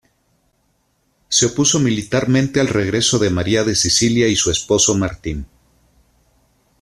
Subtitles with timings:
[1.29, 5.45] Se opuso militarmente al regreso de María de Sicilia y su esposo Martín.